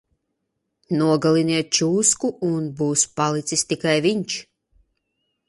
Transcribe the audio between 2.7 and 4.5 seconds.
būs palicis tikai viņš!